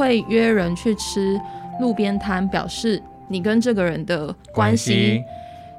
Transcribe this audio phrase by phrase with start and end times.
[0.00, 1.38] 会约人去吃
[1.78, 5.22] 路边摊，表示你跟这个人的关系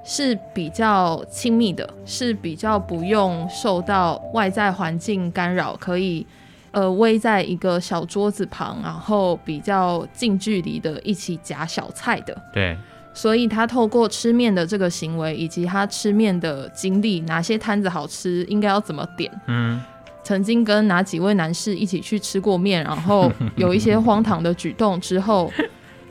[0.04, 6.24] 是比较亲密的，是比较不用受到外在环境干扰，可以
[6.70, 12.40] 呃围在一个小桌子旁，然后比较近距离的一起夹小菜的。
[12.54, 12.78] 对。
[13.14, 19.82] 所以他透过吃面的这个行为，以及他吃面的经历，哪些摊子好吃，应该要怎么点，嗯，
[20.24, 25.52] 曾经跟哪几位男士一起去吃过面，然后有一些荒唐的举动之后，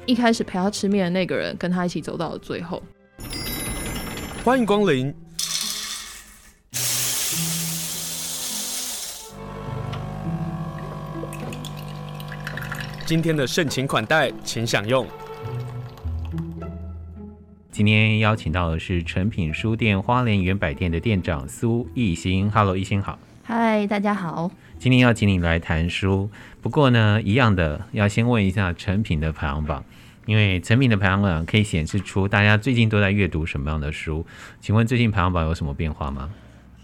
[0.05, 2.83] 一开始陪他吃面的那个人跟他一起走到了最后。
[4.45, 5.15] 欢迎光临，
[13.07, 15.07] 今天的盛情款待，请享用。
[17.71, 22.51] 今天邀请到的是诚品书店花莲原百店的店长苏艺欣。
[22.51, 23.19] Hello，奕欣好。
[23.53, 24.49] 嗨，大家好。
[24.79, 26.31] 今天要请你来谈书，
[26.63, 29.85] 不过呢，一样的要先问一下成品的排行榜，
[30.25, 34.25] 因为成品的排行榜可以显示出大家最近都在阅读什么样的书。
[34.61, 36.31] 请问最近排行榜有什么变化吗？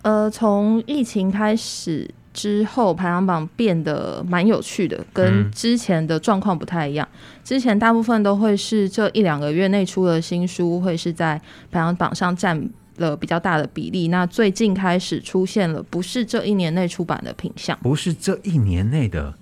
[0.03, 2.11] 呃，从疫情开始。
[2.33, 7.09] 之后排行榜变得蛮有趣的，跟之前的状况不太一样。
[7.43, 12.69] 之前大部分都会是这一两个月内出的新书会是在排行榜上占
[12.99, 14.09] 了比较大的比例。
[14.09, 19.35] 那最近开始出现了不是这一年内出版的品相，不是这一年内的。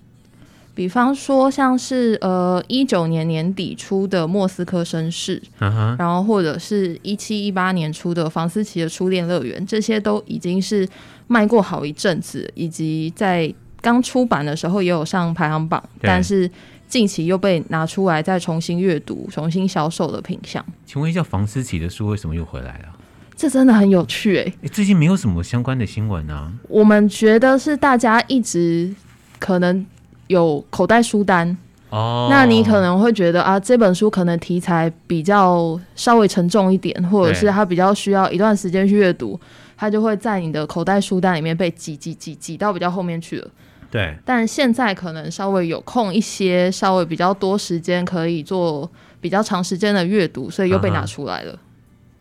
[0.76, 10.88] 比方说，像是呃一九年年底出的《莫斯科绅士》uh-huh，然后或者是一七一八年出的房思琪的《初恋乐园》，这些都已经是
[11.28, 16.50] 卖过好一阵子，以及在刚出版的时候也有上排行榜，但是
[16.88, 20.64] 近期又被拿出来再重新阅读、重新销售的品相。
[20.84, 22.88] 请问一下，房思琪的书为什么又回来了？
[23.36, 24.68] 这真的很有趣哎、欸！
[24.68, 26.52] 最近没有什么相关的新闻啊。
[26.68, 28.94] 我们觉得是大家一直
[29.38, 29.84] 可能。
[30.28, 31.54] 有口袋书单
[31.90, 39.38] 哦，那你可能会觉得啊，这本书可能题材比较稍微沉重一点，或者是它比较需要一段时间去阅读，
[39.76, 43.50] 它就会在你的口袋书单里面被挤挤挤挤到比较后面去了。
[43.90, 51.52] 对，但现在可能稍微有空一些，稍微比较多时间可以做比较长时间的阅读，所以又被拿出来了。
[51.52, 51.58] Uh-huh.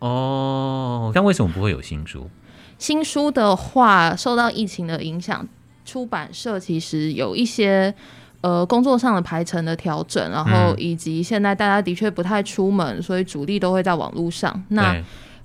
[0.07, 2.29] 哦，但为什么不会有新书？
[2.77, 5.47] 新书的话，受到疫情的影响。
[5.85, 7.93] 出版社其实有一些
[8.41, 14.63] 呃工作上的排程的调整，然后以及现在大家的确不太出门，所以主力都会在网络上。
[14.69, 14.95] 那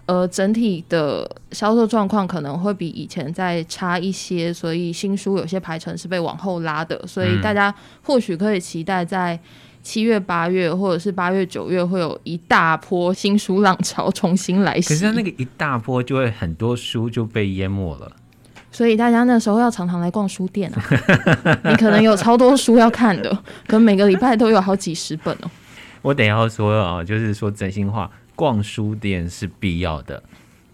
[0.06, 7.04] 呃整体的销售状况可能会比以前再差一些，所以新书有些排程是被往后拉的。
[7.06, 9.38] 所以大家或许可以期待在
[9.88, 14.90] 七月、八月或者是八月、九月会有一大波新书浪潮重新来袭。
[14.90, 18.12] 可是那个一大波就会很多书就被淹没了。
[18.70, 20.82] 所以大家那时候要常常来逛书店啊，
[21.64, 23.30] 你可能有超多书要看的，
[23.66, 25.50] 可能每个礼拜都有好几十本哦。
[26.02, 30.22] 我等要说啊，就是说真心话，逛书店是必要的，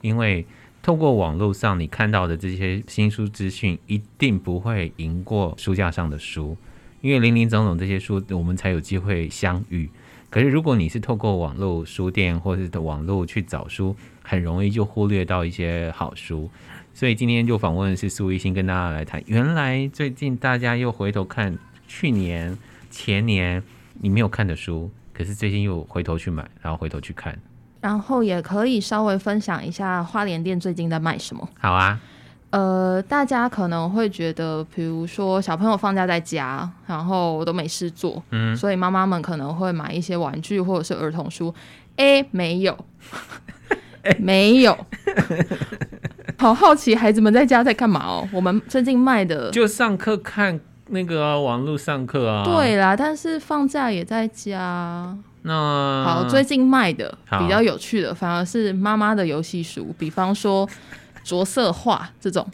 [0.01, 0.45] 因为
[0.83, 6.57] 透过网络上你看到的这些新书资讯，一定不会赢过书架上的书，
[7.05, 9.91] 因为林林总总这些书，我们才有机会相遇。
[10.31, 16.51] 可是如果你是透过网络书店或是网络去找书，很容易就忽略到一些好书。
[16.95, 19.23] 所以今天就访问是苏一新，跟大家来谈。
[19.27, 22.57] 原来最近大家又回头看去年、
[22.91, 23.63] 前年
[24.01, 27.39] 你没有看的书，可是最近又回头去买，然后回头去看。
[27.83, 31.47] 然后也可以稍微分享一下花莲店最近在卖什么。
[31.59, 32.01] 好啊。
[32.55, 41.53] 呃，大家可能会觉得，比如说小朋友放假在家，然后都没事做，嗯，所以妈妈们可能会买一些玩具或者是儿童书。
[41.97, 42.77] 诶，没有，
[44.19, 44.79] 没有。
[46.39, 48.29] 好好奇，孩子们在家在干嘛哦？
[48.33, 50.61] 我们最近卖的就上课看
[50.91, 52.45] 那个、啊、网络上课啊。
[52.45, 55.17] 对啦，但是放假也在家。
[55.43, 60.69] 那好，最近卖的比较有趣的，反而是妈妈的游戏书，比方说
[61.25, 62.47] 着色画这种，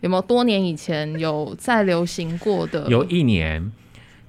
[0.00, 2.88] 有没有多年以前有在流行过的？
[2.88, 3.70] 有一年，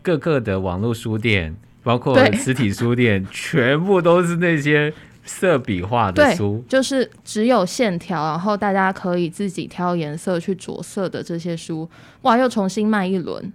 [0.03, 4.93] 各个的网络书店，包括实体书店，全部都是那些。
[5.29, 11.89] 色笔画的书，就是只有线条，然后大家可以自己挑颜色去着色的这些书，
[12.21, 13.51] 哇，又重新卖一轮，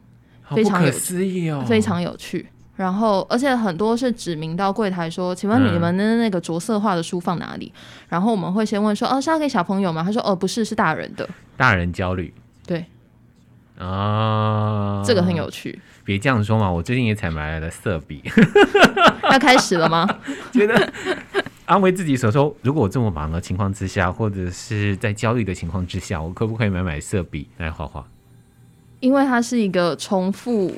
[0.51, 2.47] 非常有不可思议哦，非常有趣。
[2.75, 8.07] 然后，而且很多是指明到柜台说：“请问你们的那个着色画的书放哪里？”嗯。
[8.09, 12.33] 然后我们会先问说：“哦，是要给小朋友吗？”他说：“哦，不是，是大人的。”大人焦虑，
[12.67, 12.87] 对，
[13.79, 15.79] 啊，这个很有趣。
[16.05, 18.23] 别这样说嘛，我最近也才买来了色笔，
[19.31, 20.09] 要开始了吗？
[20.53, 20.93] 觉得。
[21.65, 28.05] 安慰自己所说：如果我这么忙的情况之下，或者是在焦虑的情况之下，我可不可以买买色笔来画画？
[29.01, 30.75] 因为它是一个重复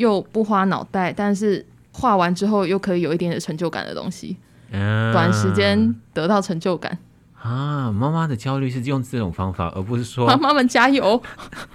[0.00, 4.34] 又不花脑袋，但是画完之后又可以有一点点成就感的东西，
[4.72, 6.96] 嗯，短时间得到成就感
[7.38, 7.92] 啊。
[7.92, 11.22] 妈妈的焦虑是用这种方法，而不是说妈妈们加油。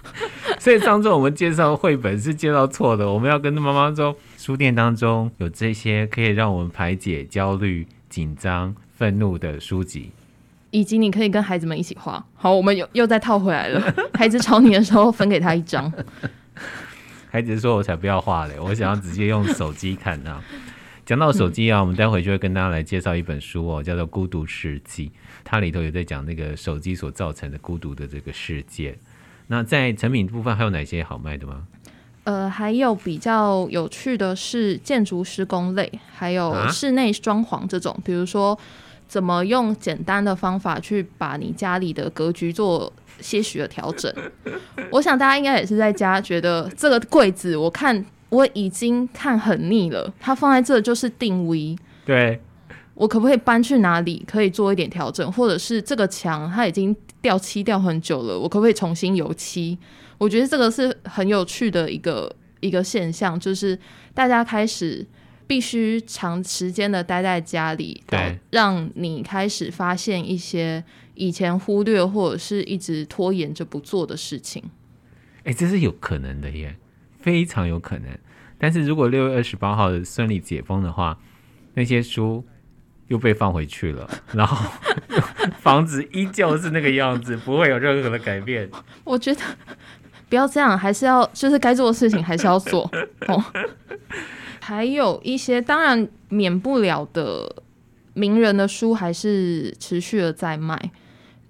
[0.57, 10.09] 所以上次我们介绍绘本是介绍错的，我们要跟妈妈说，书店当中有这些可以让我们排解焦虑、紧张、愤怒的书籍。
[10.71, 12.25] 以及你可以跟孩子们一起画。
[12.35, 13.93] 好，我们又又再套回来了。
[14.13, 15.91] 孩子吵你的时候，分给他一张。
[17.35, 20.41] 孩子说：“我才不要画嘞，我想要直接用手机看啊。
[21.05, 25.07] ”讲到手机啊，我们待会就会跟大家来介绍一本书哦，叫做《孤独世纪》，
[25.43, 28.97] 它里头也在讲那个手机所造成的孤独的这个世界。
[29.47, 31.67] 那在成品部分还有哪些好卖的吗？
[32.23, 38.57] 呃，还有比较有趣的是建筑施工类，还有室内装潢这种，啊、比如说。
[39.07, 44.13] 怎么用简单的方法去把你家里的格局做些许的调整？
[44.91, 51.75] 我想大家应该也是在家觉得这个柜子，我看我已经看很腻了，它放在这就是定位。
[52.05, 52.41] 对，
[52.93, 55.31] 我可不可以搬去哪里可以做一点调整？
[55.31, 59.77] 或者是这个墙它已经掉漆掉很久了，我可不可以重新油漆？
[60.17, 63.77] 我觉得这个是很有趣的一个一个现象，就是
[64.13, 65.05] 大家开始。
[65.47, 70.83] 必须长时间的待在家里，对，让你开始发现一些
[71.13, 74.63] 以前忽略或者是一直拖延着不做的事情。
[75.39, 76.75] 哎、欸，这是有可能的耶，
[77.19, 78.09] 非常有可能。
[78.57, 81.19] 但是如果六月二十八号顺利解封的话，
[81.75, 82.43] 那些书
[83.09, 84.71] 又被放回去了，然后
[85.61, 88.67] 房子依旧是那个样子，不会有任何的改变。
[89.03, 89.41] 我觉得
[90.27, 92.89] 不要这样，还是要就是该做的事情还是要做
[93.27, 93.43] 哦。
[94.67, 97.55] 还有一些当然免不了的
[98.15, 100.91] 名人的书还是持续的在卖，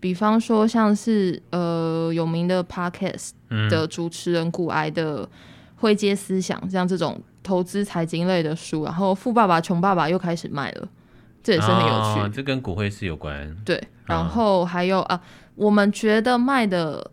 [0.01, 3.29] 比方说像是呃有名的 Podcast
[3.69, 5.23] 的主持人股癌的
[5.77, 10.89] 《灰阶思想》像这种投资财经类的书，然后《富爸爸穷爸爸》又开始卖了，
[11.41, 12.19] 这也是很有趣。
[12.19, 13.56] 哦、这跟骨灰是有关。
[13.63, 15.21] 对，然后还有啊，
[15.56, 17.09] 我们觉得卖的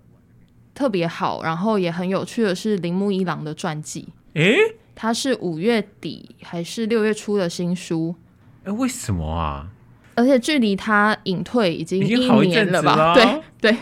[0.74, 4.08] 特别好，然后也很有趣的是铃木一郎的传记。
[4.34, 4.56] 诶
[4.94, 8.14] 它是五月底还是六月初的新书？
[8.64, 9.68] 哎、欸，为什么啊？
[10.14, 12.94] 而且距离他隐退已经一年了吧？
[12.94, 13.14] 了
[13.60, 13.78] 对对。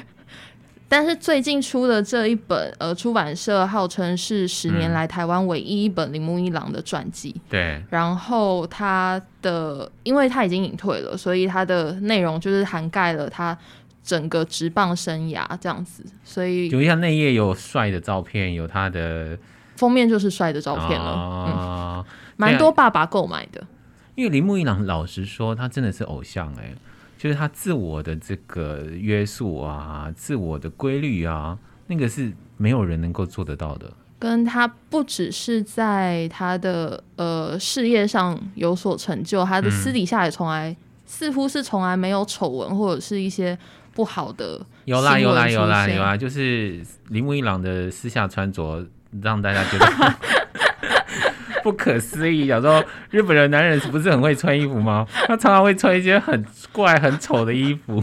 [0.88, 7.34] 但是最近出的这一本，呃，出版社号称是十年来台湾唯一一本铃木一郎的传记。
[7.48, 7.84] 对、嗯。
[7.90, 13.56] 然后他的，因为他已经隐退了，所以他的内容就是涵盖了他
[14.02, 16.04] 整个职棒生涯这样子。
[16.24, 19.36] 所以，留下内页有帅的照片，有他的。
[19.80, 23.66] 封面就是帅的照片了，啊、嗯，蛮多爸爸购买的。
[24.14, 26.76] 因为铃木一郎老实说，他真的是偶像哎、欸，
[27.16, 31.56] 就是他自我的这个约束啊，自我的规律啊，
[31.86, 33.90] 那个是没有人能够做得到的。
[34.18, 43.58] 跟他不只是在他的呃事业上有所成就，他的私底下也从来、嗯、似乎是从来没有丑闻或者是一些
[43.94, 44.60] 不好的。
[44.84, 48.86] 有啦有啦有啦有啦，就是铃木一郎的私下穿着。
[49.22, 50.14] 让大家觉得
[51.62, 52.46] 不可思议。
[52.46, 55.06] 想说日本人男人是不是很会穿衣服吗？
[55.26, 58.02] 他常常会穿一些很怪、很丑的衣服，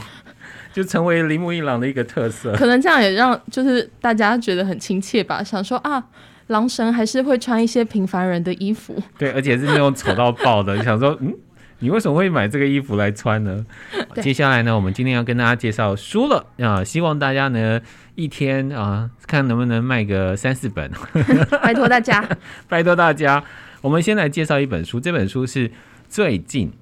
[0.74, 2.53] 就成为铃木一郎的一个特色。
[2.53, 5.43] 可能这样也让就是大家觉得很亲切吧。
[5.43, 6.03] 想说啊，
[6.48, 9.01] 狼神还是会穿一些平凡人的衣服。
[9.17, 10.84] 对，而且是那种丑到爆的。
[10.84, 11.34] 想说，嗯，
[11.79, 13.65] 你为什么会买这个衣服来穿呢？
[14.22, 17.81] 接下来呢，我们今天要跟大家介绍书了啊，希望大家呢。
[18.15, 20.89] 一天啊，看能不能卖个三四本，
[21.62, 22.27] 拜托大家，
[22.67, 23.43] 拜托大家。
[23.79, 25.69] 我们先来介绍一本书，这本书是
[26.10, 26.74] 最近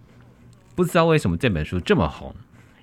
[0.76, 2.34] 不知道为什么这本书这么红，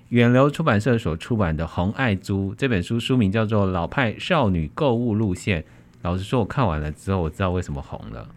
[0.09, 5.61] 远流出版社所出版的《红爱珠》这本书，书名叫做《老派少女购物路线》。
[6.03, 8.29] 老实说，我看完了之后，我知道为什么红了。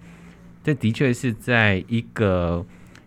[0.65, 2.65] 这的确是在一个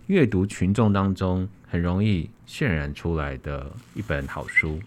[0.10, 4.80] 阅读群众当中很容易渲染出来的一本好书。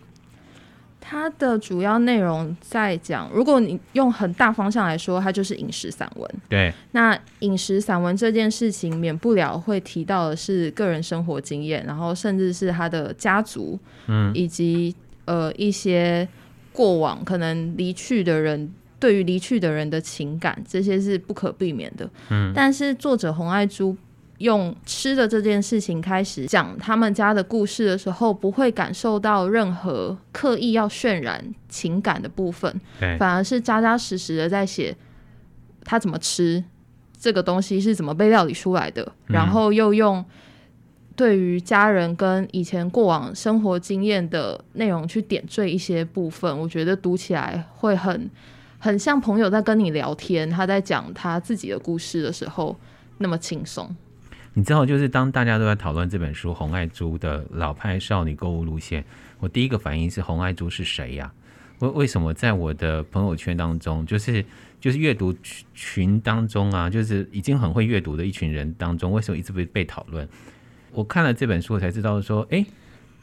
[1.00, 6.28] 它的主要内容在讲，如果你用很大方向来说，它就是饮食散文。
[6.48, 14.92] 对，那饮食散文这件事情，免不了会提到的是个人生活经验，然后甚至是他的家族，嗯，以及
[15.26, 16.28] 呃一些
[16.72, 22.10] 过往可能离去的人，对于离去的人的情感，这些是不可避免的。
[22.30, 23.96] 嗯，但是作者洪爱珠。
[24.42, 32.80] 用吃的这件事情开始讲他们家的故事的时候，不会感受到任何刻意要渲染情感的部分，
[33.18, 34.94] 反而是扎扎实实的在写
[35.84, 36.62] 他怎么吃
[37.16, 40.24] 这个东西是怎么被料理出来的，然后又用
[41.14, 48.28] 对于家人跟以前过往生活经验的内容去点缀一些部分，我觉得读起来会很
[48.78, 52.76] 很像朋友在跟你聊天，他在讲他自己的故事的时候
[53.18, 53.94] 那么轻松。
[54.54, 59.02] 你知道，就是当大家都在讨论这本书《红爱珠的老派少女购物路线》，
[59.38, 61.32] 我第一个反应是红爱珠是谁呀？
[61.78, 64.44] 为为什么在我的朋友圈当中，就是
[64.78, 65.34] 就是阅读
[65.72, 70.28] 群当中啊，就是已经很会阅读的一群人当中，为什么一直被被讨论？
[70.90, 72.64] 我看了这本书，我才知道说，哎，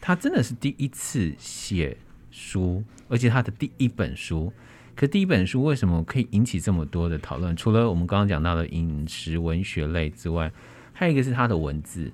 [0.01, 1.95] 他真的是第一次写
[2.31, 4.51] 书，而且他的第一本书。
[4.95, 7.55] 可第一本书为什么可以引起这么多的讨论？
[7.55, 10.51] 除了我们刚刚讲到的饮食文学类之外，
[10.99, 12.11] 还有一个是他的文字。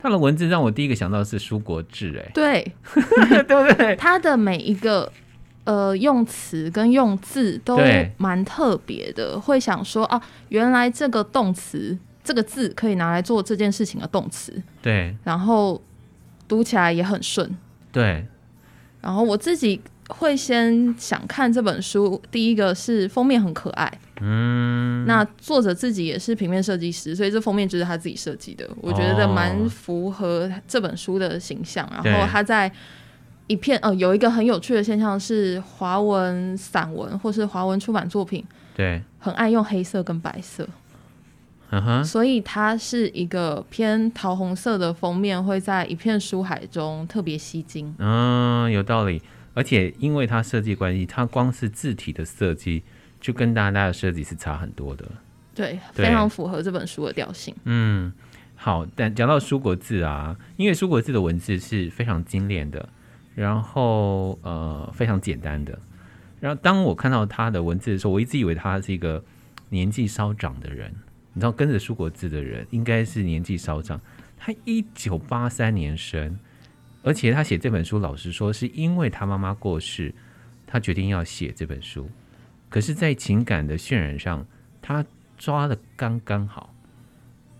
[0.00, 2.72] 他的文字让我第一个想到的是舒国志，哎，对，
[3.44, 3.94] 对不对？
[4.00, 5.12] 他的每一个
[5.64, 7.78] 呃用词跟用字都
[8.16, 15.82] 蛮特别的，会想说啊，原来这个动词这个字可以拿来做这件事情的动词，对，然后
[16.46, 17.54] 读起来也很顺，
[17.92, 18.24] 对，
[19.02, 19.82] 然后我自己。
[20.08, 31.86] 会先想看这本书，第一个是封面很可爱，嗯，那作者自己也是平面设计师，所以这封面就是他自己设计的，我觉得蛮符合这本书的形象。
[31.86, 32.72] 哦、然后他在
[33.46, 38.42] 一片呃有一个很有趣的现象是华文散文或是华文出版作品，
[38.74, 40.66] 对，很爱用黑色跟白色，
[42.02, 47.94] 所以它是一个偏桃红色的封面，会在一片书海中特别吸睛。
[47.98, 49.20] 嗯，有道理。
[49.58, 52.84] 而且因为它设计关系，它光是字体的设计
[53.20, 55.04] 就跟大家的设计是差很多的。
[55.52, 57.52] 对，非常符合这本书的调性。
[57.64, 58.12] 嗯，
[58.54, 62.88] 好，但讲到舒国字啊，因为舒国字的文字是非常精炼的，
[63.34, 65.76] 然后呃非常简单的。
[66.38, 69.24] 然后当我看到他的文字的时候，我一直以为他是一个
[69.70, 70.94] 年纪稍长的人。
[71.32, 74.00] 你知道，跟着舒国字的人应该是年纪稍长。
[74.36, 76.38] 他一九八三年生。
[77.02, 80.14] 而且他写这本书，老实说，是因为他妈妈过世，
[80.66, 82.08] 他决定要写这本书。
[82.68, 84.44] 可是，在情感的渲染上，
[84.82, 85.04] 他
[85.38, 86.74] 抓的刚刚好。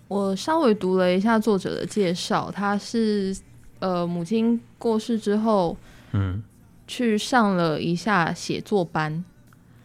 [0.08, 3.36] 我稍微读了一下作者的介绍，他是
[3.78, 5.76] 呃母亲过世之后，
[6.12, 6.42] 嗯，
[6.86, 9.24] 去上了一下写作班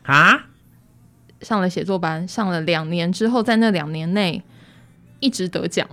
[0.04, 0.48] 啊，
[1.42, 4.44] 上了写作班，上了两年之后，在那两年内
[5.20, 5.88] 一直得奖。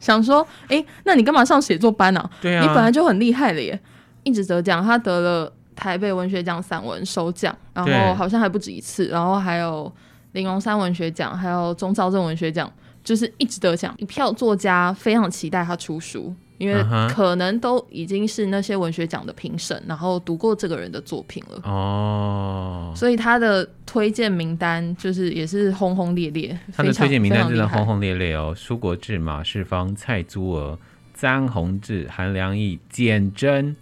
[0.00, 2.30] 想说，哎、欸，那你干嘛上写作班呢、啊？
[2.40, 3.78] 对啊，你本来就很厉害了耶，
[4.24, 9.92] 一直得奖，他得了台北文学奖散文首奖，然后好像还不止一次，然后还有
[10.32, 12.70] 玲珑山文学奖，还有中兆镇文学奖，
[13.02, 13.94] 就是一直得奖。
[13.98, 16.34] 一票作家非常期待他出书。
[16.58, 26.58] 因为可能都已经是那些文学奖的评审，然后读过这个人的作品了哦，所以他的推荐名单就是也是轰轰烈烈。
[26.74, 30.78] 他的推荐名单真的轰轰烈烈哦，苏国志、马世芳、蔡珠娥、
[31.14, 33.76] 张宏志、韩良义、简真，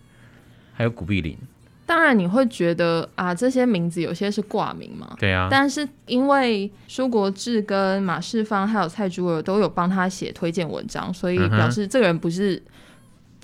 [0.72, 1.38] 还有古碧玲。
[1.86, 5.14] 当然你会觉得啊，这些名字有些是挂名嘛？
[5.18, 5.48] 对啊。
[5.50, 12.62] 但是因为舒国志跟马世芳还有蔡珠儿都有帮他写推荐文章，所以表示这个人不是、嗯、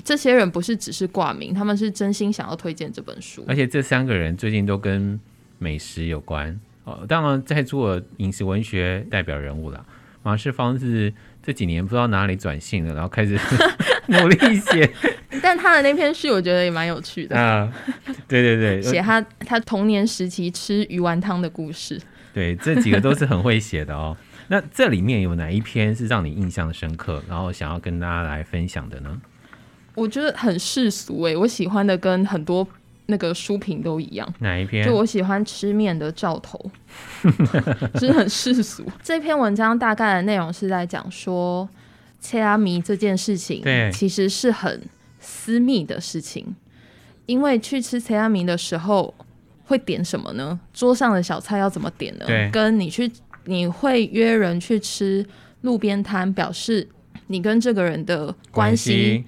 [0.02, 3.44] 这些人不是只是挂名，他们是真心想要推荐这本书。
[3.46, 5.20] 而且这三个人最近都跟
[5.58, 7.04] 美食有关哦。
[7.06, 9.84] 当然在做饮食文学代表人物了。
[10.22, 13.38] 马世芳是这几年不知道哪里转性了，然后开始
[14.08, 14.90] 努力写。
[15.42, 17.72] 但他的那篇序我觉得也蛮有趣的啊，
[18.26, 22.00] 对对对， 写他他童年时期吃鱼丸汤的故事，
[22.34, 24.16] 对，这几个都是很会写的哦。
[24.48, 29.20] 那这里面有哪一篇是让你印象深刻，然后想要跟大家来分享的呢？
[29.94, 32.66] 我觉得很世俗哎，我喜欢的跟很多
[33.06, 34.34] 那个书评都一样。
[34.40, 34.84] 哪一篇？
[34.84, 36.70] 就我喜欢吃面的兆头，
[37.94, 38.84] 就是很世俗。
[39.02, 41.68] 这篇文章大概的内容是在讲说，
[42.20, 44.82] 切阿米这件事情，对，其实是很。
[45.30, 46.56] 私密的事情，
[47.26, 49.14] 因为去吃菜仔面的时候
[49.64, 50.58] 会点什么呢？
[50.72, 52.26] 桌上的小菜要怎么点呢？
[52.50, 53.10] 跟你去
[53.44, 55.24] 你会约人去吃
[55.60, 56.88] 路边摊，表示
[57.28, 59.24] 你跟这个人的关系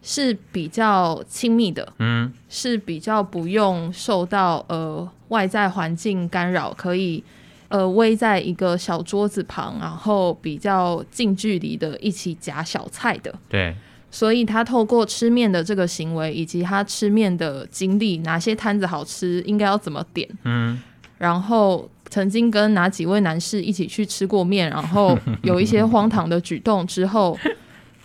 [0.00, 7.22] 是比较亲密的，嗯，是比较不用受到呃外在环境干扰，可以
[7.68, 13.74] 呃围在一个小桌子旁，然后比较近距离的一起夹小菜的，对。
[14.10, 20.82] 所以他透过吃面的这个行为，以及他吃面的经历，哪些摊子好吃，应该要怎么点，嗯，
[21.16, 27.38] 然后曾经跟哪几位男士一起去吃过面，然后 有一些荒唐的举动之后，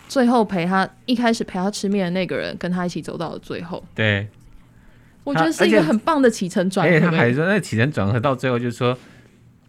[0.07, 3.83] 最后陪他一开始陪他吃面的那个人，跟他一起走到了最后。
[3.95, 4.27] 对，
[5.23, 6.93] 我觉得是一个很棒的起承转合。
[6.93, 8.95] 而且他还说，那起承转合到最后就是说，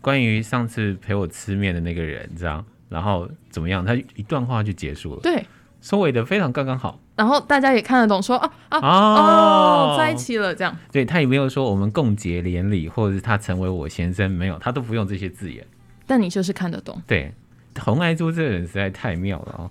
[0.02, 5.20] 关于上次陪我吃面的那个人，这样，然后怎么样，他一段话就结束了。
[5.22, 5.42] 对。
[5.86, 10.76] 收尾的非常刚刚好，然后大家也看得懂说，说啊啊哦，哦，在一起了这样。
[10.90, 15.64] 对，他也没有说我们共结连理，或者是他成为我先生，没有，他都不用这些字眼。
[16.04, 17.00] 但你就是看得懂。
[17.06, 17.32] 对，
[17.78, 19.70] 红爱珠这个人实在太妙了哦。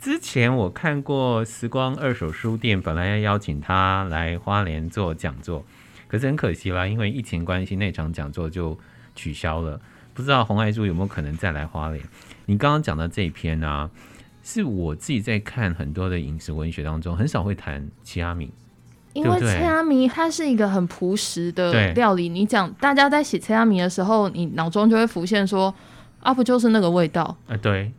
[0.00, 5.64] 之前我看过时光二手书店，本来要邀请他来花莲做讲座，
[6.08, 8.76] 可是很可惜啦，因为疫情关系，那场讲座就
[9.14, 9.80] 取消了。
[10.12, 12.02] 不知道红爱珠有没有可能再来花莲？
[12.46, 13.90] 你刚刚讲的这一篇呢、啊，
[14.42, 18.50] 是我自己在看很多的饮食文学当中，很少会谈奇阿米，
[19.12, 22.28] 因为奇阿米它是一个很朴实的料理。
[22.28, 25.74] 你讲大家在写奇阿米的时候，你脑中就会浮现说，
[26.20, 27.36] 啊，不就是那个味道？
[27.46, 27.92] 啊，对。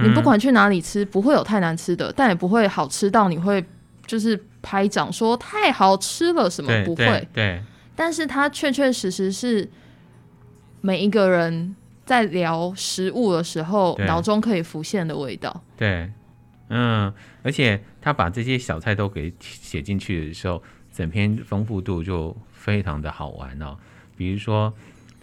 [0.00, 3.64] 你不管去哪里吃，不会有太难吃的，但也不会好吃到你会
[4.06, 7.04] 就是拍掌说太好吃了什么，不会。
[7.06, 7.62] 对，对，
[7.94, 9.70] 但是它确确实实是
[10.80, 15.62] 每一个人在聊食物的时候脑中可以浮现的味道。
[15.76, 16.10] 对，
[16.68, 23.76] 嗯，而且他把这些小菜都给写进去的时候，整篇丰富度就非常的好玩哦。
[24.16, 24.72] 比如说。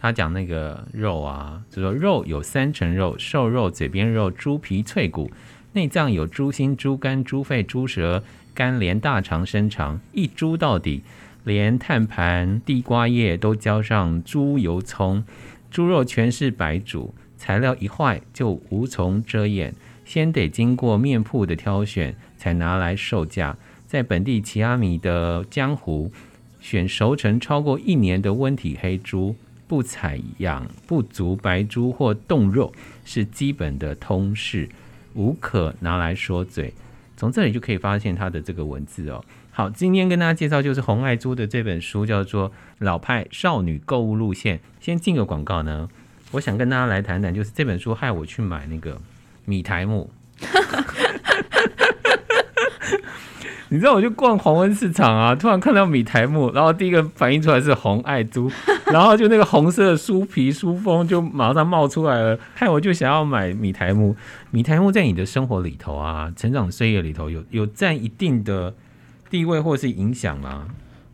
[0.04, 5.30] 他讲那个肉啊，就说肉有三层肉：瘦肉、嘴边肉、猪皮脆骨；
[5.74, 8.24] 内脏有猪心、猪肝、猪肺、猪舌、
[8.56, 11.04] 肝连大肠、生肠，一猪到底，
[11.44, 15.24] 连碳盘、地瓜叶都浇上猪油葱。
[15.72, 19.74] 猪肉全是白煮，材料一坏就无从遮掩，
[20.04, 23.58] 先得经过面铺的挑选，才拿来售价。
[23.88, 26.12] 在本地奇阿米的江湖，
[26.60, 29.36] 选熟成超过一年的温体黑猪。
[29.68, 32.74] 不采养不足白猪或冻肉
[33.06, 34.68] 是基本的通事，
[35.14, 36.74] 无可拿来说嘴。
[37.16, 39.24] 从这里就可以发现他的这个文字哦。
[39.54, 44.58] 好，今天跟大家介绍就是红爱珠的这本书，叫做《老派少女购物路线》。
[44.80, 45.90] 先进个广告呢，
[46.32, 48.98] 我想跟大家来谈谈，就是这本书害我去买那个
[49.44, 50.10] 米苔木。
[53.68, 58.50] 你知道我就逛黄昏市场啊，突然看到米苔木，然后第一个反应出来是红爱珠，
[58.86, 64.16] 然后就那个红色的书皮书封就马上冒出来了，害我就想要买米苔木。
[64.50, 68.74] 米苔木在你的生活里头啊，成长岁月里头有有占一定的
[69.32, 70.68] 地位或是影响吗？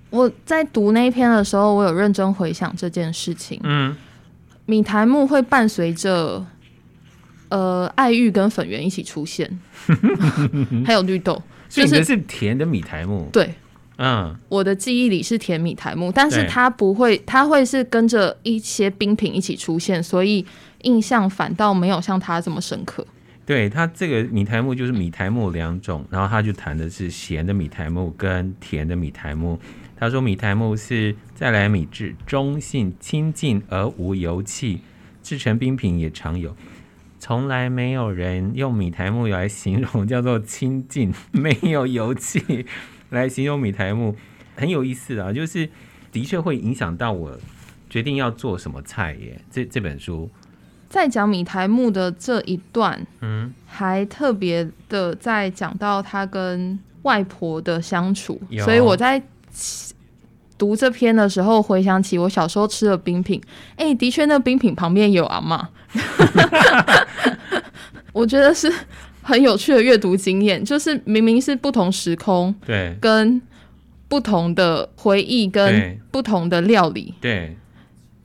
[0.10, 3.60] 我在读那一篇的时候，我有认真回想这件事情。
[3.64, 3.96] 嗯，
[4.66, 6.46] 米苔木会伴随着
[7.50, 9.60] 呃爱玉跟粉圆一起出现，
[10.86, 11.42] 还有绿豆。
[11.70, 13.54] 所以你的是甜的米苔木，对，
[13.98, 20.46] 嗯，我的记忆里是甜米苔木，但是它不会，它会是跟着一些冰品一起出现，所以
[20.84, 23.06] 印象反倒没有像它这么深刻。
[23.48, 29.58] 对，它这个米苔目就是米苔目两种，然后他就谈的是咸的米苔目跟甜的米苔目。
[29.96, 34.82] 他说米苔目是再来米质，中性清净而无油气，
[35.24, 36.54] 制成冰品也常有。
[37.20, 42.66] 从来没有人用米苔目来形容叫做清净，没有油气
[43.12, 44.18] 来形容米苔目，
[44.58, 45.32] 很有意思啊！
[45.32, 45.70] 就是
[46.12, 47.40] 的确会影响到我
[47.90, 49.40] 决定要做什么菜耶。
[49.50, 50.30] 这这本书
[50.90, 59.22] 在讲米台木的这一段，嗯，还特别的在讲到他跟外婆的相处，所以我在
[60.58, 63.42] 读这篇的时候回想起我小时候吃的冰品，
[63.76, 65.66] 哎、欸，的确那冰品旁边有阿嬷。
[68.12, 68.72] 我觉得是
[69.22, 73.40] 很有趣的阅读经验，就是明明是不同时空，对，跟
[74.08, 77.56] 不同的回忆，跟不同的料理，对，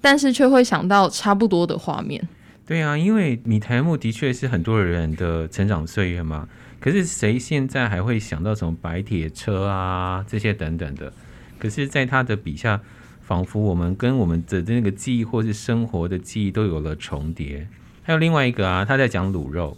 [0.01, 2.27] 但是却会想到差不多的画面。
[2.73, 6.49] 对啊，因为米台木的确是很多人的成长岁月嘛。
[6.81, 11.13] 可是谁现在还会想到什么白铁车啊这些等等的？
[11.59, 12.81] 可是，在他的笔下。
[13.25, 17.67] 仿佛我们跟我们的那个记忆或是生活的记忆都有了重叠。
[18.03, 19.77] 还有另外一个啊，他在讲卤肉。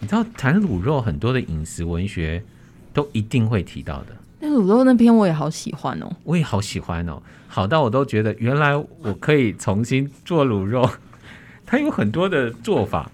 [0.00, 2.42] 你知道谈卤肉，很多的饮食文学
[2.92, 4.16] 都一定会提到的。
[4.40, 10.88] 那卤肉那篇我也好喜欢哦，我也好喜欢哦，好到我都觉得原来我可以重新做卤肉。
[11.68, 13.10] 它有很多的做法。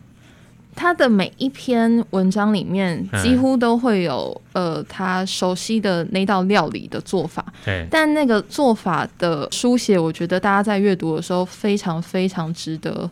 [0.76, 7.86] 他的每一篇文章里面几乎都会有呃他熟悉的那道料理的做法，对。
[7.88, 13.08] 但那个做法的书写，我觉得大家在阅读的时候非常非常值得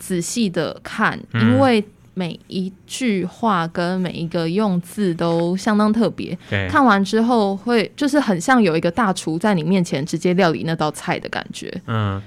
[0.00, 6.36] 仔细的看，因为每一句话跟每一个用字都相当特别。
[6.50, 6.68] 对。
[6.68, 11.72] 看完之后会就是很像有一个大厨在你面前直接料理那道菜的感觉。
[11.86, 12.20] 嗯。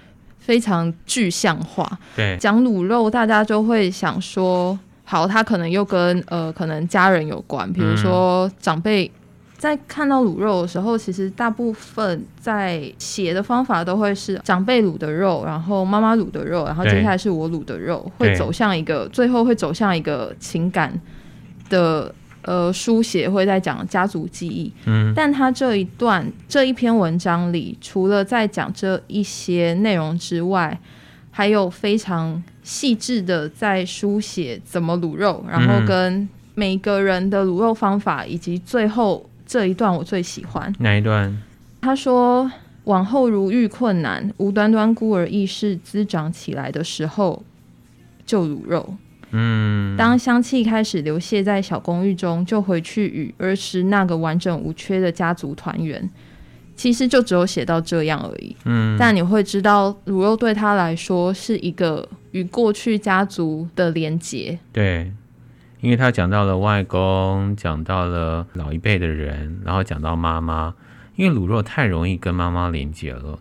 [0.47, 9.11] 非常具象化，对，讲卤肉，大家就会想说，好，它可能又跟呃，可能家人有关，比如说长辈
[9.57, 20.97] 在看到卤肉的时候，其实大部分在写的方法都会是长辈卤的肉，然后妈妈卤的肉，然后接下来是我卤的肉，会走向一个最后会走向一个情感
[21.69, 22.15] 的
[22.47, 30.79] 呃书写会在讲家族记忆，嗯，但他这一段这一篇文章里，除了在讲这一些内容之外，
[31.29, 41.37] 还有非常细致的在书写怎么卤肉，然后跟每个人的卤肉方法，以及最后这一段我最喜欢哪一段？
[41.81, 42.49] 他说。
[42.87, 47.43] 往后如遇困难，无端端孤儿意识滋长起来的时候，
[48.25, 48.95] 就卤肉。
[49.31, 56.09] 嗯，当香气开始流泻在小公寓中，就回去与儿时那个完整无缺的家族团圆。
[56.75, 58.55] 其实就只有写到这样而已。
[58.65, 64.59] 嗯，但你会知道，卤肉对他来说是一个与过去家族的连结。
[64.71, 65.11] 对，
[65.81, 70.75] 因为他讲到了外公，讲到了老一辈的人，然后讲到妈妈。
[71.15, 73.39] 因为卤肉太容易跟妈妈连接了。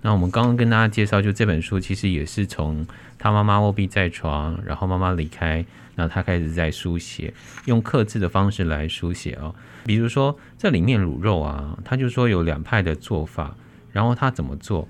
[0.00, 2.84] 那我们刚刚跟大家介绍，就这本书其实也是从
[3.22, 7.32] 他妈妈卧病在床，然后妈妈离开，那他开始在书写，
[7.66, 9.54] 用刻字的方式来书写哦。
[9.84, 13.54] 比如说这里面卤肉啊，他就说有两派的做法，
[13.92, 14.88] 然后他怎么做？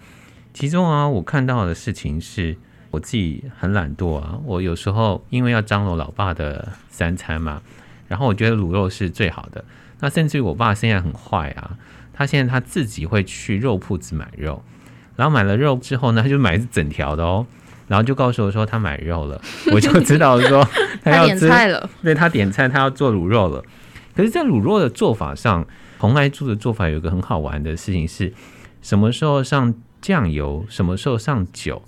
[0.55, 2.57] 其中啊，我看到的事情是，
[2.90, 7.61] 我自己很懒惰啊，我有时候因为要张罗老爸的三餐嘛，
[8.09, 9.62] 然后我觉得卤肉是最好的。
[10.01, 11.77] 那甚至于我爸现在很坏啊。
[12.14, 14.62] 他现在他自己会去肉铺子买肉，
[15.16, 17.47] 然后买了肉之后呢，他就买整条的哦，
[17.92, 19.38] 然后就告诉我说他买肉了，
[19.70, 20.66] 我就知道说
[21.05, 23.62] 他要他点菜了，对，他点菜，他要做卤肉了。
[24.16, 25.66] 可是，在卤肉的做法上，
[25.98, 28.33] 红爱猪的做法有一个很好玩的事情是，
[28.81, 31.83] 什么时候上酱油，什么时候上酒，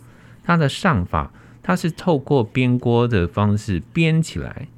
[0.45, 4.69] 它的上法，它是透过煸锅的方式煸起来，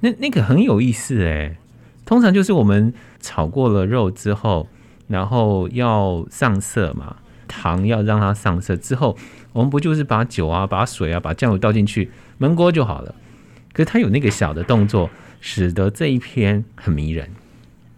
[0.00, 1.58] 那那个很有意思诶。
[2.06, 4.66] 通常就是我们炒过了肉之后。
[5.08, 7.16] 然后要上色嘛，
[7.60, 9.14] 糖要让它上色之后，
[9.52, 12.10] 我们不就是把酒啊、把水啊、把酱油倒进去
[12.40, 13.14] 焖锅就好了。
[13.74, 15.10] 可是它有那个小的动作，
[15.40, 17.28] 使得这一篇很迷人。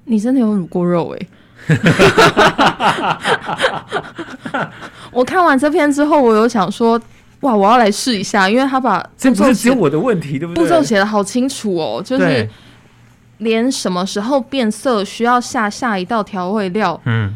[0.06, 1.26] 你真的有卤过肉哎！
[5.12, 7.00] 我看完这篇之后，我有想说，
[7.40, 10.64] 哇，我要来试一下，因为他把这不是只有我的问题，对不对？
[10.64, 12.48] 步骤写的好清楚哦，就是。
[13.38, 17.34] 连什么时候变色，需要下下一道调味料，嗯，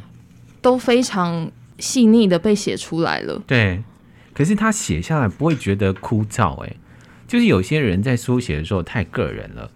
[0.62, 3.40] 都非常细腻的被写出来了。
[3.46, 3.82] 对，
[4.34, 6.72] 可是他写下来不会觉得枯燥，哎，
[7.26, 9.70] 就是有些人在书写的时候太个人了，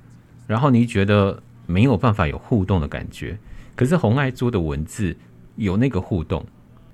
[0.46, 3.38] 然后你觉得没有办法有互动的感觉。
[3.74, 5.16] 可是红爱珠的文字
[5.56, 6.44] 有那个互动，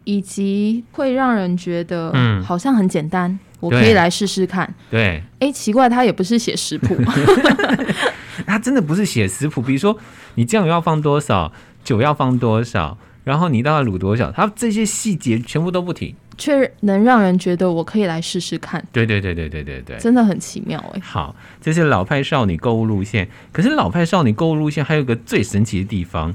[0.05, 4.73] 以及会让人觉得，嗯，好像很简单，我可以来试试看。
[4.91, 6.97] 对，哎，奇怪，他也不是写食谱。
[8.47, 9.99] 他真的不是写食谱，比如说
[10.37, 12.97] 你酱油要放多少，酒要放多少，
[13.29, 18.83] 然后你大概卤多少，他这些细节全部都不停，却能让人觉得我可以来试试看。
[18.91, 21.01] 对对对对对对对，真的很奇妙哎。
[21.05, 23.29] 好，这是老派少女购物路线。
[23.53, 26.35] 可是老派少女购物路线还有一个最神奇的地方，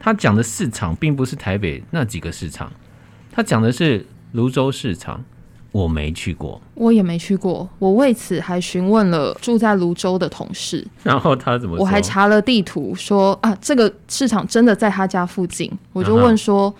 [0.00, 2.72] 他讲的市场并不是台北那几个市场，
[3.30, 5.24] 他讲的是泸州市场。
[5.74, 7.68] 我没去过，我也没去过。
[7.80, 11.76] 我为此还询问了住在泸州的同事，然后他怎么？
[11.80, 15.68] 我还查了地图说，说啊，这个市场真的在他家附近。
[15.92, 16.74] 我就问说，啊、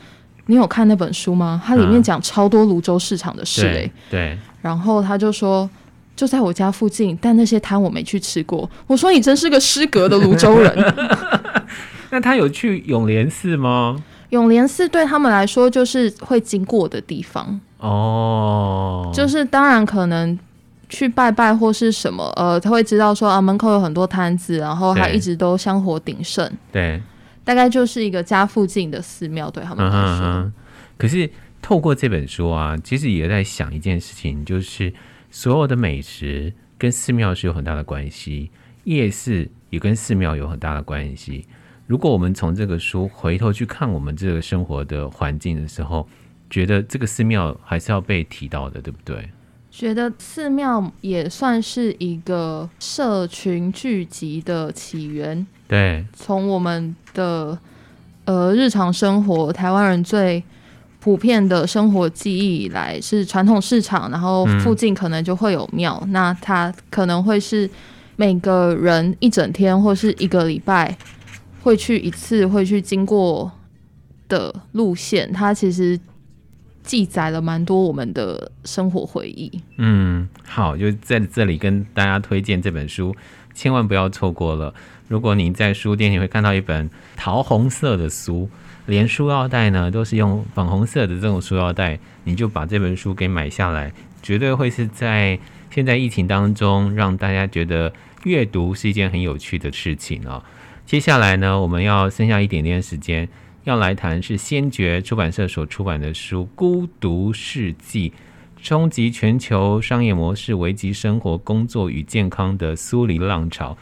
[0.46, 1.60] 你有看那本书吗？
[1.66, 3.92] 它里面讲超多泸州市场的事诶、欸。
[4.08, 4.38] 对。
[4.62, 5.68] 然后他就说，
[6.14, 8.70] 就在我家附近，但那些摊我没去吃过。
[8.86, 10.94] 我说你真是个失格的泸州人。
[12.10, 13.96] 那他有去永联寺吗？
[14.34, 17.60] 永联寺对他们来说就是会经过的地方。
[17.78, 20.36] 哦，就是当然可能
[20.88, 27.00] 去拜拜或是什么，呃，他会知道说啊，门口有很多摊子，然后他一直都香火鼎盛，对，
[27.44, 30.52] 大概就是一个家附近的寺庙，对他们来说。
[30.96, 34.92] 可是透过这本书啊，其实也在想一件事情，就是
[35.30, 38.50] 所有的美食跟寺庙是有很大的关系，
[38.84, 41.46] 夜市也跟寺庙有很大的关系。
[41.86, 46.08] 如果我们从这个书回头去看我们这个生活的环境的时候，
[46.48, 49.28] 觉得这个寺庙还是要被提到的，对不对？
[49.70, 55.46] 觉得寺庙也算是一个社群聚集的起源。
[55.66, 57.58] 对，从我们的
[58.24, 60.42] 呃日常生活，台湾人最
[61.00, 67.68] 普遍的生活记忆以来是传统市场，然后附近可能就会有庙，嗯、那它可能会是
[68.16, 70.96] 每个人一整天或是一个礼拜
[71.64, 73.50] 会去一次，会去经过
[74.28, 75.98] 的路线，它其实。
[76.84, 79.50] 记载了蛮多我们的生活回忆。
[79.78, 83.16] 嗯，好，就在这里跟大家推荐这本书，
[83.54, 84.74] 千万不要错过了。
[85.08, 88.50] 如果你在书店，你会看到一本桃红色的书，
[88.84, 93.90] 连书腰带呢都是用粉红色的这种书腰带，你就把这本书给买下来，
[94.22, 95.38] 绝对会是在
[95.70, 97.90] 现在疫情当中让大家觉得
[98.24, 100.42] 阅读是一件很有趣的事情啊、哦。
[100.86, 103.26] 接下来呢，我们要剩下一点点时间，
[103.64, 108.12] 要来谈是先觉出版社所出版的书《孤独世纪：
[108.62, 113.72] 冲击全球商业模式、危及生活、工作与健康的苏黎浪潮》。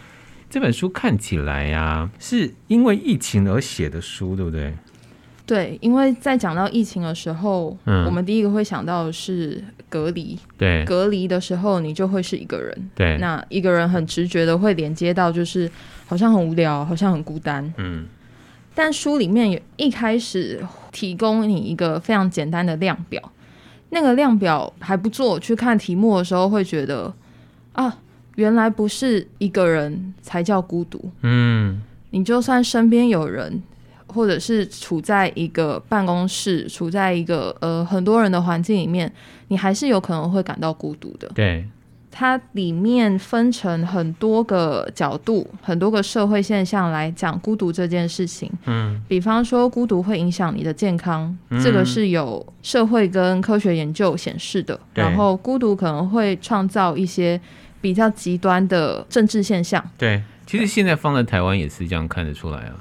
[0.49, 4.73] 这本书看起来呀、是因为疫情而写的书，对不对？
[5.53, 10.35] 对，因为在讲到疫情的时候，嗯，我们第一个会想到的是隔离。
[10.57, 12.91] 对，隔离的时候，你就会是一个人。
[12.95, 15.71] 对，那一个人很直觉的会连接到，就是
[16.07, 17.71] 好像很无聊，好像很孤单。
[17.77, 18.07] 嗯，
[18.75, 20.59] 但书里面有一开始
[20.91, 23.21] 提供你一个非常简单的量表，
[23.91, 25.38] 那个量表还不错。
[25.38, 27.12] 去看题目的时候，会觉得
[27.75, 27.95] 啊，
[28.37, 31.11] 原来不是一个人才叫孤独。
[31.21, 33.62] 嗯，你就算身边有人。
[34.12, 39.12] 或者是处在一个办公室，处在一个呃很多人的环境里面，
[39.48, 41.29] 你还是有可能会感到孤独的。
[41.35, 41.66] 对，
[42.11, 48.51] 它里面分成很多个角度，很多个社会现象来讲孤独这件事情。
[48.66, 54.79] 嗯，比方说孤独会影响你的健康，嗯，这个是有社会跟科学研究显示的。
[54.94, 57.40] 然后孤独可能会创造一些
[57.81, 59.83] 比较极端的政治现象。
[59.96, 62.75] 对，其实现在放在台湾也是这样看得出来啊。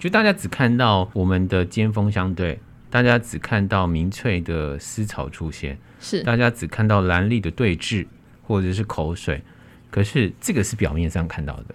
[0.00, 2.58] 就大家只看到我们的尖峰相对，
[2.88, 8.06] 大家只看到民粹的思潮出现，是大家只看到蓝绿的对峙
[8.42, 9.42] 或者是口水，
[9.90, 11.66] 可是这个是表面上看到的。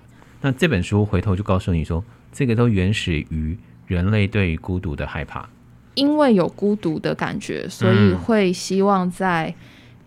[0.41, 5.47] 那这本书回头就告诉你说，这个都原始于人类对于孤独的害怕，
[5.93, 9.53] 因为有孤独的感觉，所以会希望在。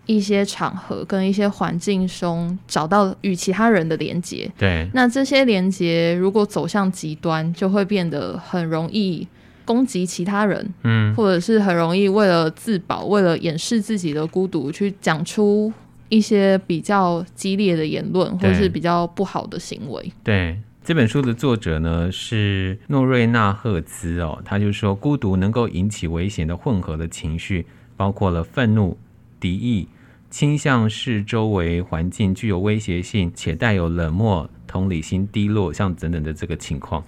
[0.09, 9.27] 一些场合跟一些环境中找到与其他人的连接，对，那这些连接如果走向极端，就会变得很容易
[9.65, 15.71] 攻击其他人，嗯，或者是很容易为了自保，为了掩饰自己的孤独，去讲出
[16.09, 20.11] 一些比较激烈的言论，或者是比较不好的行为。
[20.23, 28.97] 对，这本书的作者呢是诺瑞纳赫兹哦，他就说孤独能够引起危险的混合的情绪，包括了愤怒、
[29.39, 29.87] 敌意。
[30.29, 37.03] 倾向是周围环境具有威胁性，且带有冷漠、同理心低落，像等等的这个情况，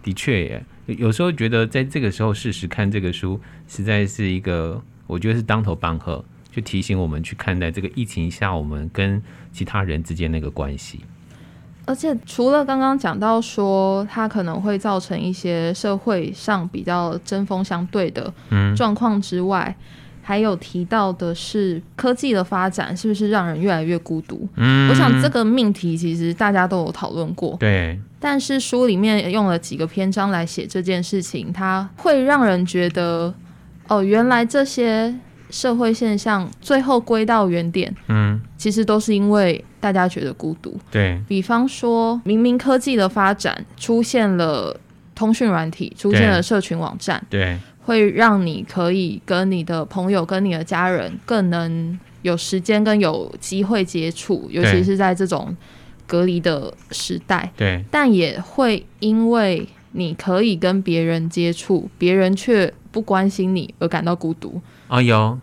[0.00, 9.20] 的确耶，有时候觉得在这个时候试试看这个书，实在是一个我觉得是当头棒喝，就提醒我们去看待这个疫情下我们跟
[9.52, 11.00] 其他人之间那个关系。
[11.84, 18.32] 而且除了刚刚讲到说它可能会造成一些社会上比较针锋相对的
[18.76, 19.76] 状况之外。
[20.24, 24.48] 还有提到的是科技的发展是不是让人越来越孤独？
[24.54, 27.56] 嗯，我想这个命题其实大家都有讨论过。
[27.58, 33.34] 对，但是书里面用了几个篇章来写这件事情，它会让人觉得，
[33.88, 35.12] 哦，原来这些
[35.50, 40.78] 社会现象最后归到原点，嗯，其实都是因为大家觉得孤独。
[40.90, 44.78] 对，比方说，明明科技的发展出现了
[45.16, 47.40] 通讯软体，出现了社群网站，对。
[47.40, 55.56] 对会让你可以跟你的朋友、跟你的家人更能有时间跟有机会接触，尤其是在这种
[56.06, 57.52] 隔离的时代。
[57.56, 64.60] 对，但也会因为你可以跟别人接触，别人却不关心你而感到孤独。
[64.86, 65.38] 啊，有，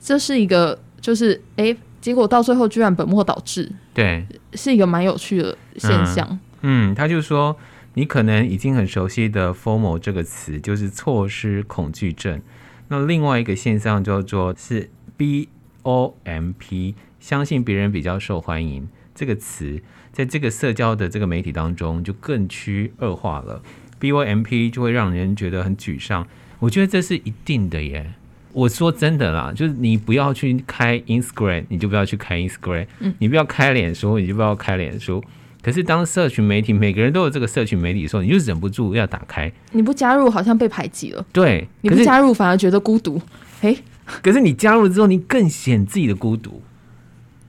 [0.00, 3.70] 这是一个，就是诶，结果到最后居然本末倒置。
[3.92, 6.26] 对，是一个蛮有趣的现象。
[6.62, 7.56] 嗯，嗯他就说。
[7.94, 12.40] 你可能已经很熟悉的 “formal” 这个词，就是错失恐惧症。
[12.88, 19.80] 那另外一个现象叫做是 “BOMP”，相信别人比较受欢迎这个词，
[20.12, 23.62] 在这个社交的这个媒体当中就更趋恶化了。
[24.00, 26.26] BOMP 就会让人觉得很沮丧。
[26.58, 28.14] 我觉得这是一定的耶。
[28.52, 32.86] 我说真的啦，就是你不要去开 Instagram，你就不要去开 Instagram。
[33.00, 35.22] 嗯，你不要开脸书，你就不要开脸书。
[35.64, 39.50] 可是，当社群媒体每个人都有这个社群媒体的时候，你就忍不住要打开。
[39.72, 41.24] 你不加入，好像被排挤了。
[41.32, 43.18] 对，你不加入反而觉得孤独。
[43.62, 43.78] 诶，
[44.22, 46.60] 可是你加入之后，你更显自己的孤独。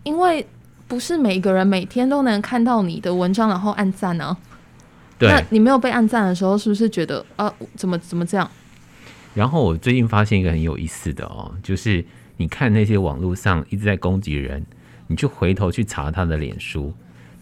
[0.04, 0.48] 因为
[0.88, 4.38] 不是每个人每天都能看到你的文章，然后按赞呢、啊。
[5.20, 8.50] 对，那你没有被按赞的时候，是不是觉得啊，怎么怎么这样？
[9.34, 12.06] 然后我最近发现一个很有意思的哦，就是
[12.38, 14.66] 你看那些网络上一直在攻击人，
[15.08, 16.94] 你就回头去查他的脸书。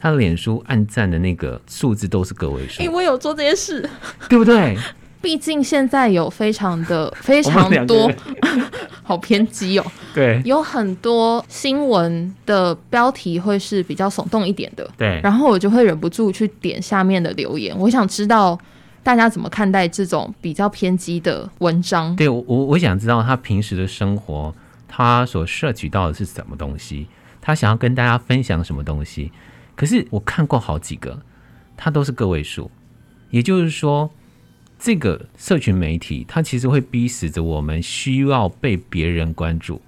[0.03, 3.89] 他的脸书按赞的那个数字都是个位数，因为我有做这些事，
[4.27, 4.77] 对不对？
[5.21, 8.11] 毕竟现在有非常的 非常多，
[9.01, 9.85] 好偏激哦。
[10.13, 15.21] 对，有很多新闻的标题会是比较耸动一点的，对。
[15.23, 18.59] 然后我就会忍不住去点下面的留言，我想知道
[19.03, 22.13] 大家怎么看待这种比较偏激的文章。
[22.17, 24.53] 对，我我想知道他平时的生活，
[24.85, 27.07] 他所摄取到的是什么东西，
[27.39, 29.31] 他想要跟大家分享什么东西。
[29.75, 31.21] 可是我看过好几个，
[31.75, 32.69] 它都是个位数，
[33.29, 34.11] 也就是说，
[34.77, 39.81] 这个社群媒体它其实会逼死着我们需要被别人关注。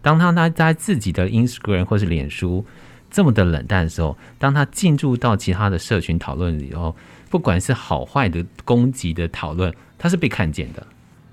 [0.00, 2.64] 当他他在自己的 Instagram 或是脸书
[3.10, 6.94] 这么的冷淡的时候，当他进入到其他的社群讨论里头，
[7.28, 10.86] 不管是好坏的攻击的讨论，他是被看见的。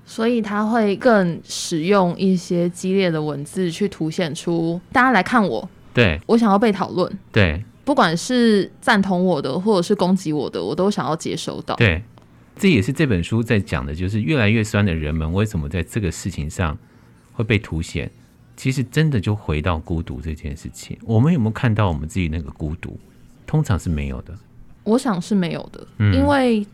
[0.04, 11.74] 所以他会更使用一些激烈的文字去凸显出大家来看我，对，我想要被讨论，对，不管是赞同我的或者是攻击我的，我都想要接收到。
[11.76, 12.02] 对，
[12.56, 16.76] 这也是这本书在讲的，就是越来越酸的人们为什么在这个事情上
[17.32, 18.10] 会被凸显。
[18.56, 22.98] 其实真的就回到孤独这件事情，我们有没有看到我们自己那个孤独？
[23.46, 24.34] 通常是没有的。
[24.84, 26.66] 我想是没有的，嗯，因为。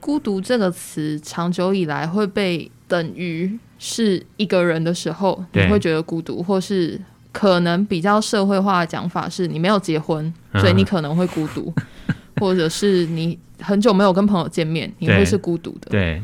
[0.00, 7.00] 孤独这个词长久以来会被等于是一个人的时候，你会觉得孤独，或是
[7.32, 11.72] 可能比较社会化的讲法是你没有结婚，所以你可能会孤独，
[12.40, 15.90] 或者是你很久没有跟朋友见面，你会是孤独的。
[15.90, 16.22] 对。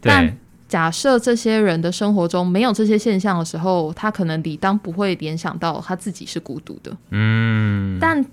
[0.00, 0.36] 但
[0.68, 6.96] 假设这些人的生活中没有这些现象的时候，他可能理当不会联想到他自己是孤独的。
[7.10, 7.98] 嗯。
[8.00, 8.24] 但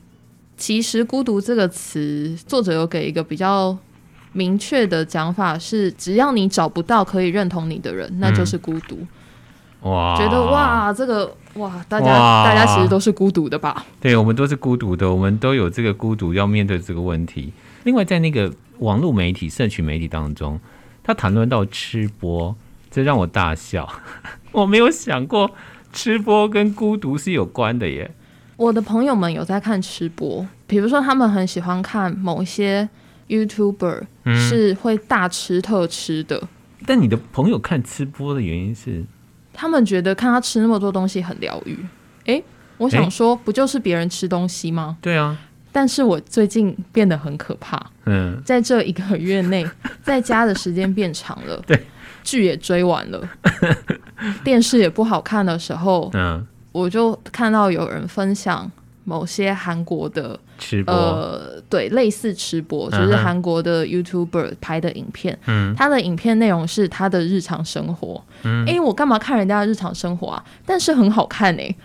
[0.58, 3.78] 其实“孤独”这个词，作者有给一个比较。
[4.38, 8.98] 明确的讲法是，只要你找不到可以认同你的人，那就是孤独。
[9.82, 12.06] 嗯、哇，觉得哇，这个哇，大家
[12.44, 13.86] 大家其实都是孤独的吧？
[14.00, 17.52] 对，我们都是孤独的，我们都有这个孤独要面对这个问题。
[17.84, 20.60] 另外，在那个网络媒体、社群媒体当中，
[21.04, 22.56] 他谈论到吃播，
[22.90, 23.88] 这让我大笑。
[24.52, 25.52] 我没有想过
[25.92, 28.12] 吃播跟孤独是有关的耶。
[28.58, 32.88] 我的朋友们有在看吃播，比如说他们很喜欢看某些。
[33.28, 34.04] YouTuber
[34.36, 36.38] 是会大吃特吃的。
[36.38, 36.48] 嗯，
[36.86, 39.04] 但你的朋友看吃播的原因是，
[39.56, 41.78] 他们觉得看他吃那么多东西很疗愈。
[42.26, 42.44] 诶，
[42.78, 44.98] 我想说，不就是别人吃东西吗？
[45.02, 45.38] 对啊。
[45.72, 47.82] 但是我最近变得很可怕。
[48.06, 49.66] 嗯，在这一个月内，
[50.02, 51.62] 在家的时间变长了。
[51.68, 51.78] 对，
[52.24, 53.30] 剧也追完了，
[54.44, 58.72] 电视也不好看的时候，嗯，我就看到有人分享。
[59.06, 65.38] 某些韩国的吃播，呃，对，类似吃播，就是韩国的 YouTuber 拍的影片。
[65.46, 68.22] 嗯，他的影片内容是他的日常生活。
[68.44, 70.44] 嗯，哎，我干嘛看人家的日常生活啊？
[70.66, 71.76] 但是很好看哎、欸。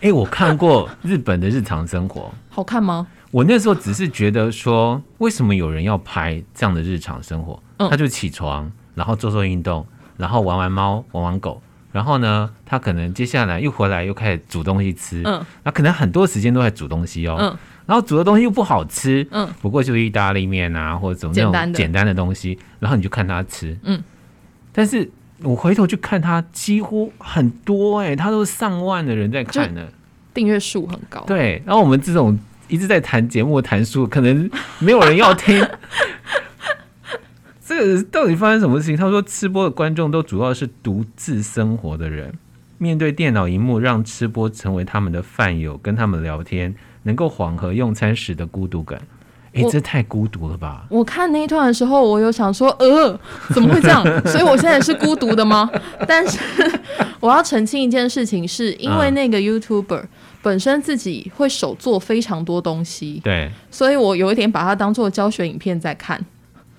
[0.02, 3.06] 哎，我看过日本的日常生活， 好看吗？
[3.30, 7.62] 我那时候只是觉得说，为什么有人要拍这样的日常生活？
[7.78, 11.60] 嗯，他就起床，然后做做运动，然后玩玩猫，玩玩狗。
[11.96, 15.22] 然后呢，他可能接下来又回来，又开始煮东西吃。
[15.24, 17.38] 嗯，那可能很多时间都在煮东西哦。
[17.40, 17.56] 嗯，
[17.86, 19.26] 然后煮的东西又不好吃。
[19.30, 22.58] 嗯，不过就是意大利面啊，或者怎么那种简单的东西。
[22.80, 23.74] 然后你就看他吃。
[23.82, 24.04] 嗯，
[24.74, 25.10] 但是
[25.42, 29.80] 我回头去看他，几乎很多哎、欸，他都是上万的人在看呢，
[30.34, 31.24] 订阅数很高。
[31.26, 35.66] 对，然后我们这种一直在谈节目、谈书，可能没有人要听。
[37.66, 38.96] 这个到底发生什么事情？
[38.96, 42.32] 他说，吃播的观众都主要是独自生活的人，
[42.78, 49.00] 面对电脑荧幕，让吃播成为他们的饭友，跟他们聊天，能够缓和用餐时的孤独感。
[49.52, 50.86] 哎，这太孤独了吧？
[50.90, 53.18] 我看那一段的时候，我有想说，呃，
[53.52, 54.04] 怎么会这样？
[54.26, 55.68] 所以我现在是孤独的吗？
[56.06, 56.38] 但是
[57.18, 60.04] 我要澄清一件事情是，是因为那个 YouTuber
[60.40, 66.24] 本身自己会手做非常多东西，对，所以我有一点把它当做教学影片在看。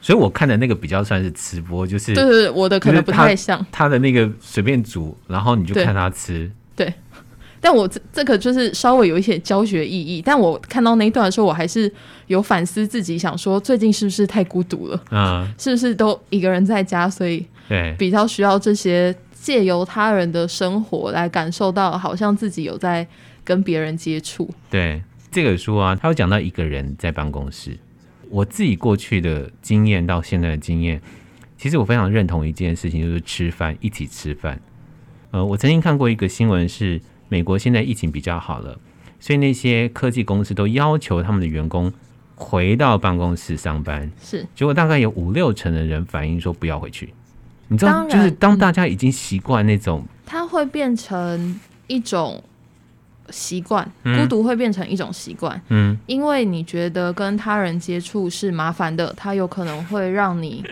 [0.08, 6.50] 所以我看的那个比较算是吃播，就是对对对，我的可能不太像他，他的那个随便煮，然后你就看他吃。
[6.78, 6.94] 对，对
[7.60, 10.22] 但我这这个就是稍微有一些教学意义。
[10.22, 11.92] 但我看到那一段的时候，我还是
[12.28, 15.04] 有反思自己，想说最近是不是太孤独了？
[15.12, 23.06] 嗯，是不是都一个人在家，所以对比较需要这些借由他人的生活来感受到，好像自己有在
[23.44, 24.50] 跟别人接触。
[24.70, 27.78] 对这个书啊，他有讲到一个人在办公室。
[28.30, 31.02] 我自己过去的经验到现在的经验，
[31.58, 34.60] 其实我非常认同一件事情，就是吃饭，一起吃饭。
[35.32, 38.80] 呃，我曾经看过一个新闻，是美国现在疫情比较好了，
[39.20, 41.92] 所以那些科技公司都要求他们的员工
[42.36, 44.12] 回到办公室上班。
[44.22, 47.14] 是，结果大概有五六成的人反映说不要回去。
[47.68, 52.44] 你知道，就是当大家已经习惯那种，它会变成一种。
[53.30, 60.64] 习惯孤独会变成一种习惯，嗯，因为你觉得跟他人接触是麻烦的，它有可能会让你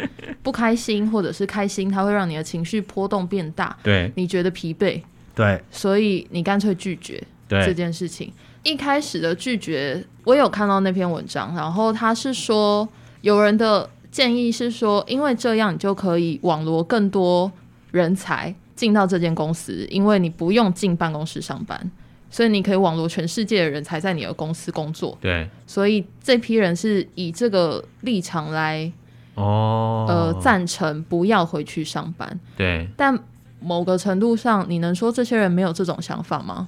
[0.41, 5.01] 不开心，或者是开心，它会让你的情绪波动变大，对，你觉得疲惫，
[5.33, 8.31] 对，所以你干脆拒绝这件事情。
[8.63, 12.87] 一开始的拒绝，我有看到那篇文章，然后他是说，
[13.21, 17.51] 有人的建议是说，因为这样你就可以网罗更多
[17.91, 21.91] 人才进到这间公司，因为你不用进办公室上班。
[22.35, 25.17] 所以你可以网罗全世界的人才在你的公司工作。
[25.21, 28.91] 对，所以这批人是以这个立场来，
[29.35, 32.37] 哦，呃，赞成不要回去上班。
[32.57, 33.17] 对，但
[33.61, 36.67] 某个程度上，你能说这些人没有这种想法吗？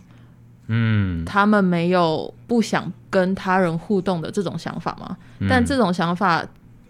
[0.67, 5.17] 嗯，他们没有不想跟他人互动的这种想法吗？
[5.39, 6.47] 嗯、但这种想法，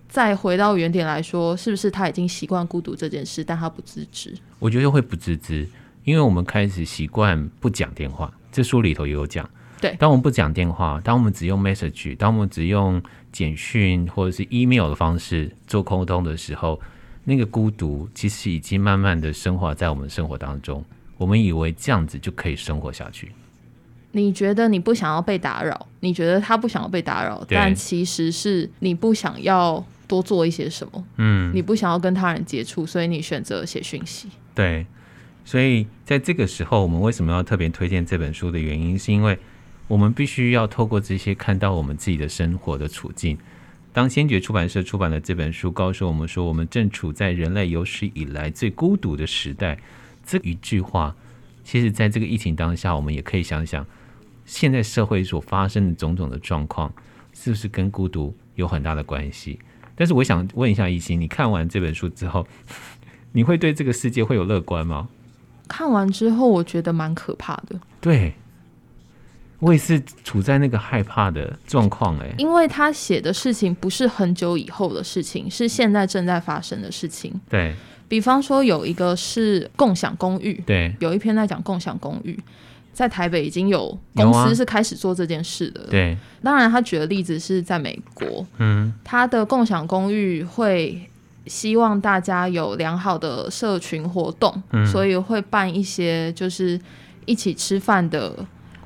[0.07, 4.36] 再回到原点来说，是不是他已经习惯孤独这件事，但他不自知？
[4.59, 5.67] 我觉得会不自知，
[6.03, 8.32] 因为我们开始习惯不讲电话。
[8.58, 9.47] 这书里头也有讲，
[9.80, 12.99] 对，当我们不讲电话，当我们只用 message，当我们只用
[13.32, 16.82] 简讯或者是 email 的方式做沟通的时候，
[17.26, 20.84] 那个孤独其实已经慢慢的升华在我们生活当中。
[21.20, 23.32] 我们以为这样子就可以生活下去。
[24.14, 34.30] 你觉得你不想要被打扰，你觉得他不想要被打扰，但其实是你不想要多做一些什么，嗯，你不想要跟他人接触，所以你选择写讯息。
[34.55, 34.84] 对。
[35.48, 39.39] 所以在这个时候，我们为什么要特别推荐这本书的原因，是因为
[39.88, 43.38] 我们必须要透过这些看到我们自己的生活的处境。
[43.93, 49.80] 当先觉出版社出版的这本书告诉我们说，我们正处在人类有史以来最孤独的时代，
[50.26, 51.16] 这一句话，
[51.64, 53.88] 其实在这个疫情当下，我们也可以想想，
[54.43, 56.93] 现在社会所发生的种种的状况，
[57.32, 59.58] 是不是跟孤独有很大的关系？
[59.95, 62.45] 但是我想问一下一心，你看完这本书之后，
[63.32, 65.08] 你会对这个世界会有乐观吗？
[65.68, 67.80] 看完之后，我觉得蛮可怕的。
[67.99, 68.34] 对，
[69.59, 77.34] 我也是处在那个害怕的状况哎，因为他写的事情不是很久以后的事情，是现在正在发生的事情。
[77.49, 77.76] 对，
[78.07, 82.39] 比方说有一个是共享公寓，对，有一篇在讲共享公寓，
[82.93, 85.82] 在台北已经有公司是开始做这件事的。
[85.89, 91.09] 对，当然他举的例子是在美国，嗯，他的共享公寓会。
[91.48, 96.80] 希望大家有良好的社群活动，嗯，所以会办一些就是
[97.26, 98.34] 一起吃饭的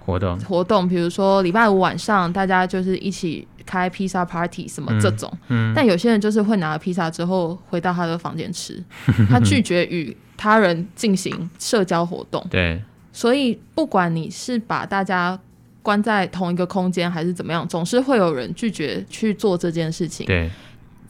[0.03, 0.39] 活动。
[0.41, 8.83] 活动，比如说礼拜五晚上大家就是一起开披萨 party 什么这种，嗯，嗯，但有些人就是会拿了披萨之后回到他的房间吃，
[9.29, 12.81] 他拒绝与他人进行社交活动，对，
[13.13, 15.39] 所以不管你是把大家
[15.83, 20.49] 关在同一个空间还是怎么样，总是会有人拒绝去做这件事情，对。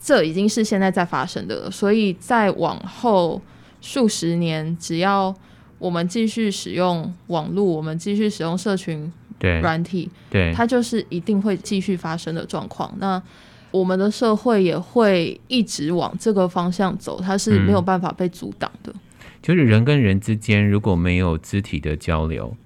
[0.02, 3.40] 这已经是现在在发生的了，所以再往后
[3.80, 5.32] 数十年，只要
[5.78, 9.12] 我们继续使用网络，我们继续使用社群
[9.60, 12.92] 软体，对，对，它就是一定会继续发生的状况。
[12.98, 13.22] 那
[13.70, 18.92] 我们的社会也会一直往这个方向走，它是没有办法被阻挡的。
[18.92, 19.00] 嗯，
[19.40, 22.56] 就是人跟人之间如果没有肢体的交流，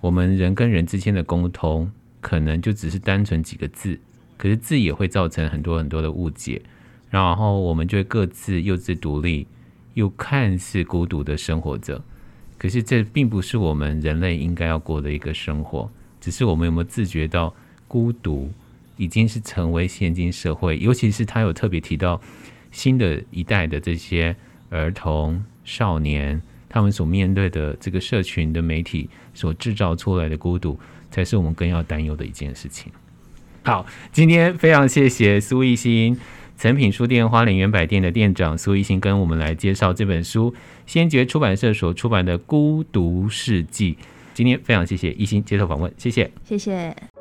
[0.00, 3.98] 我们人跟人之间的沟通可能就只是单纯几个字。
[4.38, 6.62] 可是字也会造成很多很多的误解，
[7.10, 9.46] 然后我们就会各自又自独立，
[9.94, 12.02] 又看似孤独的生活着。
[12.56, 17.54] 可是这并不是我们人类应该要过的一个生活，只是我们有没有自觉到
[17.86, 18.50] 孤独
[18.96, 22.20] 已经是成为现今社会，尤其是他有特别提到
[22.70, 24.34] 新的一代的这些
[24.70, 30.78] 儿童少年，他们所面对的这个社群的媒体所制造出来的孤独，
[31.10, 32.92] 才是我们更要担忧的一件事情。
[33.68, 36.16] 好，今天非常谢谢苏艺兴，
[36.56, 40.54] 诚品书店花莲园百店的店长苏艺兴跟我们来介绍这本书，
[40.86, 43.92] 先觉出版社所出版的《孤独世纪》。
[44.32, 47.17] 今天非常谢谢艺兴接受访问，谢谢，谢谢。